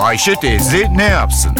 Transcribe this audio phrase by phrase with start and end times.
[0.00, 1.52] Ayşe teyze ne yapsın?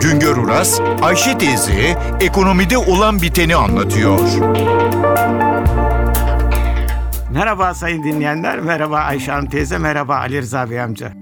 [0.00, 4.18] Güngör Uras, Ayşe teyze ekonomide olan biteni anlatıyor.
[7.32, 11.12] Merhaba sayın dinleyenler, merhaba Ayşe Hanım teyze, merhaba Ali Rıza Bey amca.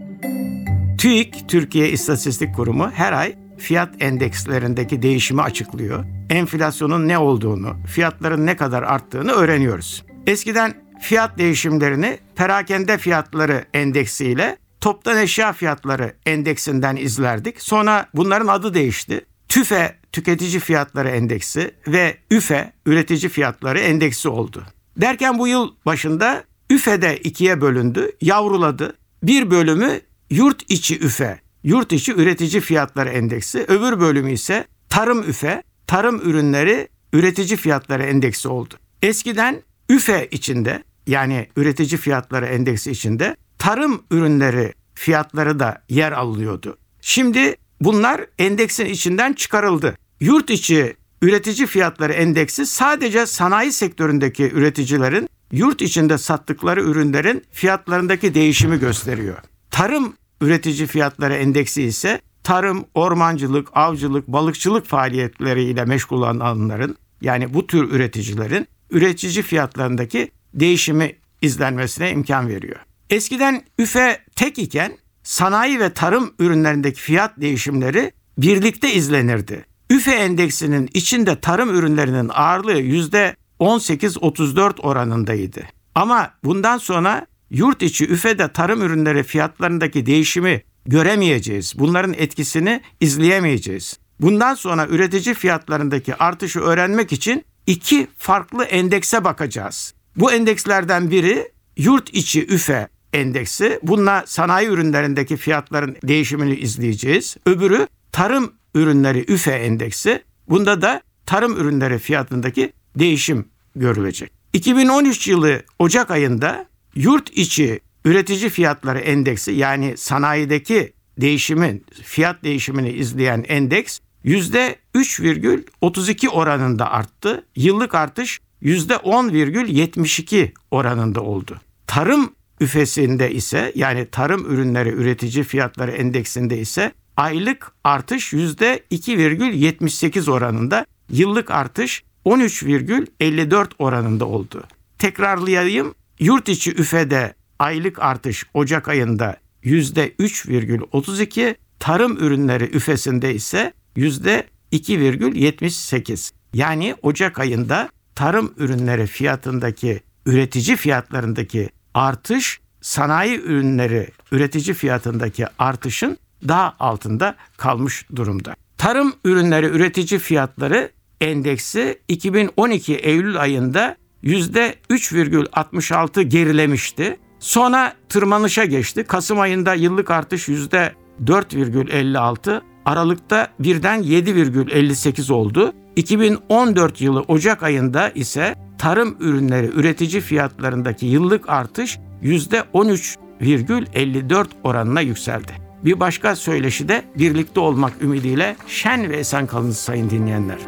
[0.99, 6.05] TÜİK, Türkiye İstatistik Kurumu her ay fiyat endekslerindeki değişimi açıklıyor.
[6.31, 10.05] Enflasyonun ne olduğunu, fiyatların ne kadar arttığını öğreniyoruz.
[10.27, 17.63] Eskiden fiyat değişimlerini perakende fiyatları endeksiyle toptan eşya fiyatları endeksinden izlerdik.
[17.63, 19.25] Sonra bunların adı değişti.
[19.49, 24.65] TÜFE tüketici fiyatları endeksi ve ÜFE üretici fiyatları endeksi oldu.
[24.97, 28.97] Derken bu yıl başında ÜFE de ikiye bölündü, yavruladı.
[29.23, 35.63] Bir bölümü yurt içi ÜFE, yurt içi üretici fiyatları endeksi, öbür bölümü ise tarım ÜFE,
[35.87, 38.75] tarım ürünleri üretici fiyatları endeksi oldu.
[39.03, 43.37] Eskiden ÜFE içinde yani üretici fiyatları endeksi içinde
[43.69, 46.79] tarım ürünleri fiyatları da yer alıyordu.
[47.01, 49.97] Şimdi bunlar endeksin içinden çıkarıldı.
[50.21, 58.79] Yurt içi üretici fiyatları endeksi sadece sanayi sektöründeki üreticilerin yurt içinde sattıkları ürünlerin fiyatlarındaki değişimi
[58.79, 59.37] gösteriyor.
[59.71, 67.91] Tarım üretici fiyatları endeksi ise tarım, ormancılık, avcılık, balıkçılık faaliyetleriyle meşgul olanların yani bu tür
[67.91, 72.88] üreticilerin üretici fiyatlarındaki değişimi izlenmesine imkan veriyor.
[73.11, 74.93] Eskiden üfe tek iken
[75.23, 79.65] sanayi ve tarım ürünlerindeki fiyat değişimleri birlikte izlenirdi.
[79.91, 85.61] Üfe endeksinin içinde tarım ürünlerinin ağırlığı yüzde 18-34 oranındaydı.
[85.95, 91.75] Ama bundan sonra yurt içi üfede tarım ürünleri fiyatlarındaki değişimi göremeyeceğiz.
[91.79, 93.99] Bunların etkisini izleyemeyeceğiz.
[94.21, 99.95] Bundan sonra üretici fiyatlarındaki artışı öğrenmek için iki farklı endekse bakacağız.
[100.17, 103.81] Bu endekslerden biri yurt içi üfe endeksi.
[103.83, 107.37] Bununla sanayi ürünlerindeki fiyatların değişimini izleyeceğiz.
[107.47, 110.23] Öbürü tarım ürünleri üfe endeksi.
[110.49, 114.33] Bunda da tarım ürünleri fiyatındaki değişim görülecek.
[114.53, 123.45] 2013 yılı Ocak ayında yurt içi üretici fiyatları endeksi yani sanayideki değişimin fiyat değişimini izleyen
[123.49, 127.45] endeks %3,32 oranında arttı.
[127.57, 131.61] Yıllık artış %10,72 oranında oldu.
[131.87, 141.51] Tarım üfesinde ise yani tarım ürünleri üretici fiyatları endeksinde ise aylık artış %2,78 oranında, yıllık
[141.51, 144.65] artış 13,54 oranında oldu.
[144.99, 145.95] Tekrarlayayım.
[146.21, 156.33] Yurt içi üfede aylık artış Ocak ayında %3,32, tarım ürünleri üfesinde ise %2,78.
[156.55, 166.75] Yani Ocak ayında tarım ürünleri fiyatındaki üretici fiyatlarındaki artış sanayi ürünleri üretici fiyatındaki artışın daha
[166.81, 168.55] altında kalmış durumda.
[168.79, 177.17] Tarım ürünleri üretici fiyatları endeksi 2012 Eylül ayında %3,66 gerilemişti.
[177.41, 179.05] Sonra tırmanışa geçti.
[179.05, 185.73] Kasım ayında yıllık artış %4,56, Aralıkta birden 7,58 oldu.
[185.97, 195.53] 2014 yılı Ocak ayında ise tarım ürünleri üretici fiyatlarındaki yıllık artış %13,54 oranına yükseldi.
[195.85, 200.59] Bir başka söyleşi de birlikte olmak ümidiyle şen ve esen kalın sayın dinleyenler.